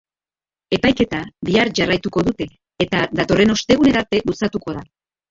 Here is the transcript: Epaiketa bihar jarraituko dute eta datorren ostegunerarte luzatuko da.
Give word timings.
Epaiketa 0.75 1.17
bihar 1.49 1.69
jarraituko 1.79 2.23
dute 2.27 2.47
eta 2.85 3.01
datorren 3.19 3.53
ostegunerarte 3.57 4.23
luzatuko 4.31 4.75
da. 4.79 4.83